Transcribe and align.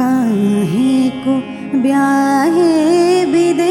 काहे 0.00 1.10
को 1.10 1.34
ब्याहे 1.78 3.24
विदेश। 3.24 3.62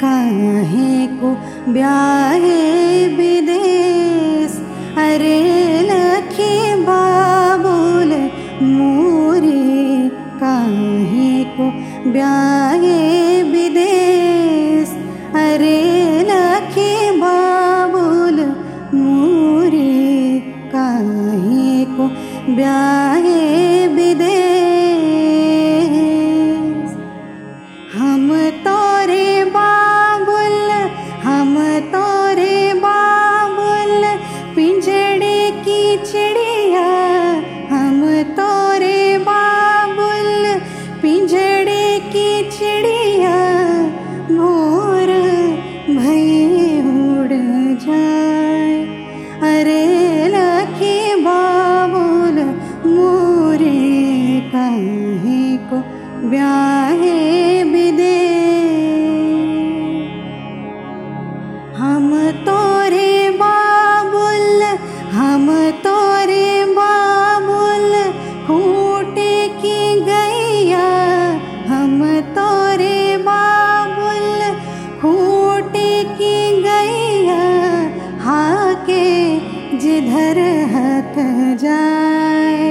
काहे 0.00 1.06
को 1.06 1.28
ब्याहे 1.72 3.06
विदेश। 3.06 4.52
अरे 4.96 5.38
लखे 5.82 6.76
बाबुल 6.76 8.30
मोरे, 8.66 10.08
काहे 10.40 11.44
को 11.44 11.70
ब्याहे 12.10 13.19
ब्याहे 22.60 23.09
जिधर 79.90 80.38
हक 80.72 81.14
जाए, 81.60 82.66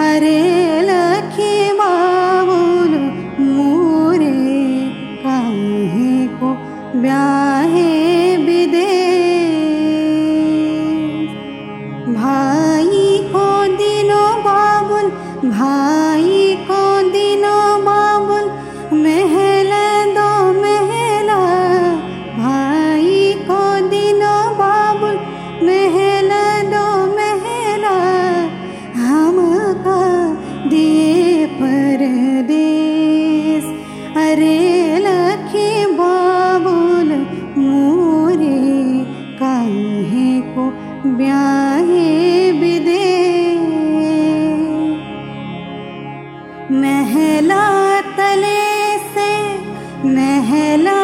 अरे 0.00 0.40
लखी 0.82 1.54
बाबुल 1.78 2.92
मोरे, 3.38 4.30
काहे 5.24 6.12
को 6.38 6.50
ब्याहे 7.02 7.90
विदेश 8.36 8.90
भाई 12.16 13.06
को 13.32 13.46
दिनो 13.76 14.24
बाबुल, 14.46 15.10
भाई 15.50 16.44
को 16.68 16.84
दिनो 17.10 17.58
बाबुल 17.88 18.44
महल 19.02 19.51
दिए 30.70 31.46
परदेश 31.60 32.84
अरे 34.24 34.58
लखी 35.06 35.70
बाबुल 35.98 37.10
मोरे 37.62 38.58
काहे 39.40 40.30
को 40.54 40.64
ब्याहे 41.18 42.06
विदेश 42.60 43.60
महला 46.84 47.64
तले 48.18 48.60
से 49.14 49.30
महला 50.16 51.01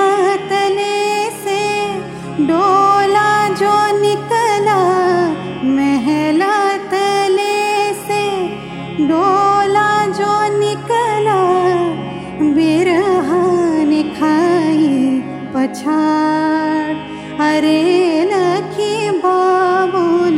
पछाड़। 15.59 16.95
अरे 17.41 17.83
लखी 18.25 19.11
बाबुल, 19.11 20.37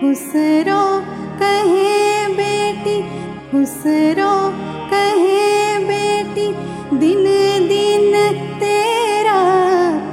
खुसरो 0.01 1.01
कहे 1.39 2.27
बेटी, 2.27 3.03
खुसरो 3.51 4.35
कहे 4.91 5.79
बेटी, 5.79 6.49
दिन 6.97 7.25
दिन 7.69 8.33
तेरा। 8.61 9.41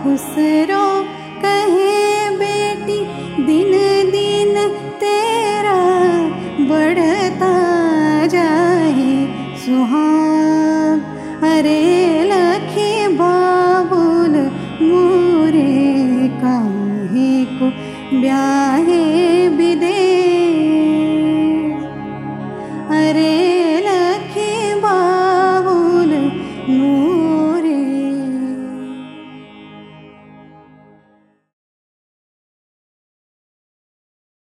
खुसरो 0.04 1.04
कहे 1.42 2.30
बेटी, 2.30 3.00
दिन 3.44 3.72
दिन 4.12 4.68
तेरा। 5.00 5.23
ब्याहे 18.22 18.93